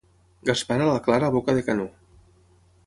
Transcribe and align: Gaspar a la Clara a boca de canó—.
Gaspar 0.49 0.77
a 0.85 0.87
la 0.91 1.03
Clara 1.09 1.31
a 1.31 1.37
boca 1.37 1.57
de 1.59 1.65
canó—. 1.69 1.89